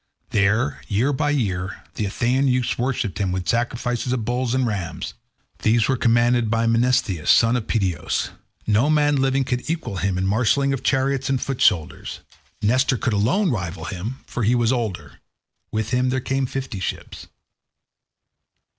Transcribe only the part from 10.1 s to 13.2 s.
in the marshalling of chariots and foot soldiers. Nestor could